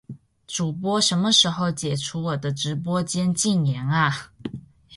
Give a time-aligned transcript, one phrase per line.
[0.47, 4.31] 主播什么时候解除我的直播间禁言啊